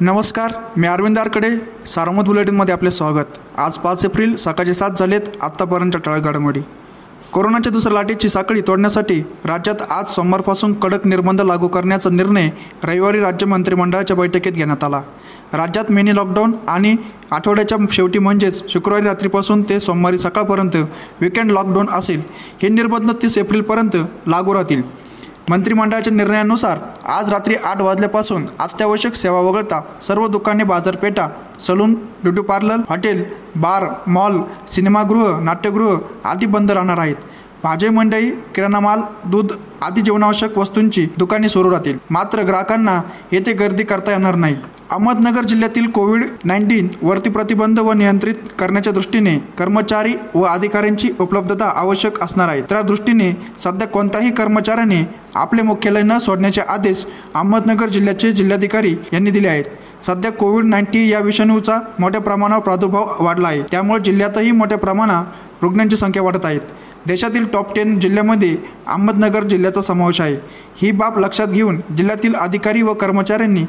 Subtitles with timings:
[0.00, 1.48] नमस्कार मी अरविंद आरकडे
[1.86, 3.36] सारमत बुलेटिनमध्ये आपले स्वागत.
[3.56, 6.60] आज पाच एप्रिल सकाळचे सात झालेत आत्तापर्यंतच्या ठळक घडामोडी
[7.32, 12.50] कोरोनाच्या दुसऱ्या लाटेची साखळी तोडण्यासाठी राज्यात आज सोमवारपासून कडक निर्बंध लागू करण्याचा निर्णय
[12.84, 15.02] रविवारी राज्य मंत्रिमंडळाच्या बैठकीत घेण्यात आला.
[15.52, 16.96] राज्यात मिनी लॉकडाऊन आणि
[17.30, 20.76] आठवड्याच्या शेवटी म्हणजेच शुक्रवारी रात्रीपासून ते सोमवारी सकाळपर्यंत
[21.20, 22.22] विकेंड लॉकडाऊन असेल.
[22.62, 25.03] हे निर्बंध तीस एप्रिलपर्यंत लागू राहतील.
[25.48, 26.78] मंत्रिमंडळाच्या निर्णयानुसार
[27.12, 31.28] आज रात्री आठ वाजल्यापासून अत्यावश्यक सेवा वगळता सर्व दुकाने बाजारपेठा
[31.60, 33.22] salon beauty parlour hotel
[33.56, 34.40] bar mall
[34.72, 37.16] सिनेमागृह नाट्यगृह आदी बंद राहणार आहेत.
[37.62, 39.52] भाजी मंडई किराणा माल दूध
[39.82, 41.98] आदी जीवनावश्यक वस्तूंची दुकाने सुरू राहतील.
[42.10, 43.00] मात्र ग्राहकांना
[43.32, 44.56] येथे गर्दी करता येणार नाही.
[44.90, 52.20] अहमदनगर जिल्ह्यातील कोविड नाईन्टीन वरती प्रतिबंध व नियंत्रित करण्याच्या दृष्टीने कर्मचारी व अधिकाऱ्यांची उपलब्धता आवश्यक
[52.22, 52.62] असणार आहे.
[52.62, 55.02] त्या दृष्टीने सध्या कोणत्याही कर्मचाऱ्याने
[55.34, 59.64] आपले मुख्यालय न सोडण्याचे आदेश अहमदनगर जिल्ह्याचे जिल्हाधिकारी यांनी दिले आहेत.
[60.02, 63.62] सध्या कोविड नाईन्टीन या विषाणूचा मोठ्या प्रमाणावर प्रादुर्भाव वाढला आहे.
[63.70, 66.60] त्यामुळे जिल्ह्यातही मोठ्या प्रमाणात रुग्णांची संख्या वाढत आहेत
[67.06, 70.36] देशातील टॉप टेन जिल्ह्यामध्ये अहमदनगर जिल्ह्याचा समावेश आहे.
[70.82, 73.64] ही बाब लक्षात घेऊन जिल्ह्यातील अधिकारी व कर्मचाऱ्यांनी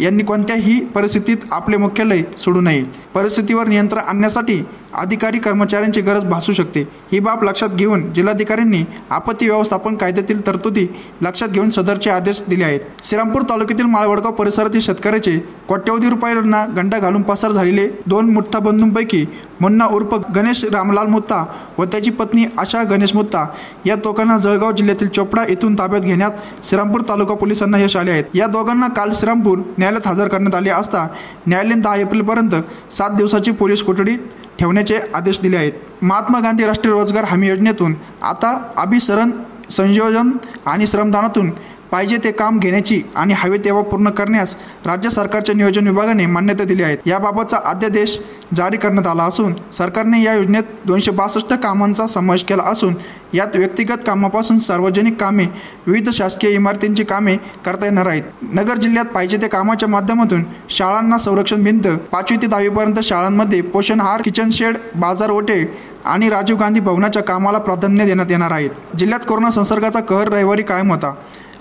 [0.00, 2.82] यांनी कोणत्याही परिस्थितीत आपले मुख्यालय सोडू नये.
[3.14, 4.62] परिस्थितीवर नियंत्रण आणण्यासाठी
[4.94, 6.80] अधिकारी कर्मचाऱ्यांची गरज भासू शकते.
[7.12, 10.86] ही बाब लक्षात घेऊन जिल्हाधिकाऱ्यांनी आपत्ती व्यवस्थापन कायद्यातील तरतुदी
[11.22, 12.80] लक्षात घेऊन सदरचे आदेश दिले आहेत.
[13.04, 19.24] श्रीरामपूर तालुक्यातील माळवडगाव परिसरातील शेतकऱ्याचे कोट्यवधी रुपयांना गंडा घालून पसार झालेले दोन मुठ्ठा बंधूंपैकी
[19.60, 21.44] मुन्ना उर्फ गणेश रामलाल मुत्ता
[21.78, 23.46] व त्याची पत्नी आशा गणेश मुत्ता
[23.86, 28.46] या दोघांना जळगाव जिल्ह्यातील चोपडा येथून ताब्यात घेण्यात श्रीरामपूर तालुका पोलिसांना यश आले आहेत या
[28.46, 29.58] दोघांना काल श्रीरामपूर
[29.90, 31.06] न्यायालयात हजर करण्यात आले असता
[31.46, 32.54] न्यायालयाने दहा एप्रिलपर्यंत
[32.92, 34.16] सात दिवसाची पोलीस कोठडी
[34.58, 35.72] ठेवण्याचे आदेश दिले आहेत.
[36.02, 39.30] महात्मा गांधी राष्ट्रीय रोजगार हमी योजनेतून आता अभिसरण
[39.70, 40.30] संयोजन
[40.66, 41.50] आणि श्रमदानातून
[41.92, 46.82] पाहिजे ते काम घेण्याची आणि हवे तेव्हा पूर्ण करण्यास राज्य सरकारच्या नियोजन विभागाने मान्यता दिली
[46.82, 48.18] आहे याबाबतचा अध्यादेश
[48.54, 52.94] जारी करण्यात आला असून सरकारने या योजनेत दोनशे बासष्ट कामांचा समावेश केला असून
[53.34, 55.44] यात व्यक्तिगत कामापासून सार्वजनिक कामे
[55.86, 58.22] विविध शासकीय इमारतींची कामे करता येणार आहेत.
[58.42, 64.22] नगर जिल्ह्यात पाहिजे ते कामाच्या माध्यमातून शाळांना संरक्षण भिंत पाचवी ते दहावीपर्यंत शाळांमध्ये पोषण आहार
[64.22, 65.64] किचन शेड बाजार ओटे
[66.04, 68.68] आणि राजीव गांधी भवनाच्या कामाला प्राधान्य देण्यात येणार आहे.
[68.98, 71.14] जिल्ह्यात कोरोना संसर्गाचा कहर रविवारी कायम होता.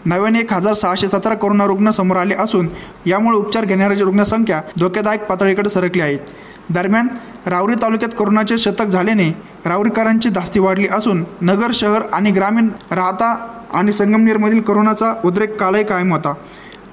[0.05, 2.67] नव्याने एक हजार सहाशे सतरा कोरोना रुग्ण समोर आले असून
[3.05, 6.19] यामुळे उपचार घेणाऱ्याची रुग्णसंख्या धोक्यादायक पातळीकडे सरकली आहेत.
[6.69, 7.07] दरम्यान
[7.45, 9.29] रावरी तालुक्यात कोरोनाचे शतक झाल्याने
[9.65, 13.35] रावरीकरांची धास्ती वाढली असून नगर शहर आणि ग्रामीण राहता
[13.73, 16.33] आणि संगमनेरमधील कोरोनाचा उद्रेक काळही कायम होता.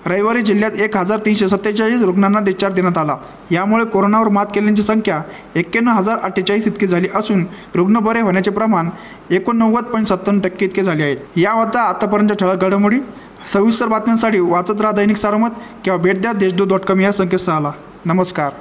[0.06, 3.16] रविवारी जिल्ह्यात एक हजार तीनशे सत्तेचाळीस रुग्णांना डिस्चार्ज देण्यात आला.
[3.50, 5.20] यामुळे कोरोनावर मात केल्यांची संख्या
[5.56, 7.44] एक्क्याण्णव हजार अठ्ठेचाळीस इतकी झाली असून
[7.74, 8.88] रुग्ण बरे होण्याचे प्रमाण
[9.30, 11.16] एकोणनव्वद पॉईंट सत्तावन्न टक्के इतके झाले आहेत.
[11.36, 13.00] या होता आतापर्यंत ठळक घडामोडी
[13.52, 15.50] सविस्तर बातम्यांसाठी वाचत राहा दैनिक सारमत
[15.84, 17.72] किंवा भेट द्या देशदूत डॉट कॉम या संकेतस्थळाला.
[18.04, 18.52] नमस्कार.